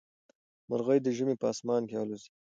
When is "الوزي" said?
2.01-2.29